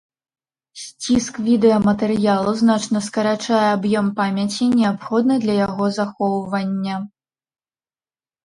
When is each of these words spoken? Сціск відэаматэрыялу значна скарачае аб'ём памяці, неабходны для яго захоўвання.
Сціск 0.83 1.35
відэаматэрыялу 1.47 2.53
значна 2.63 2.99
скарачае 3.07 3.61
аб'ём 3.75 4.05
памяці, 4.21 4.71
неабходны 4.81 5.35
для 5.45 5.55
яго 5.65 5.85
захоўвання. 5.99 6.95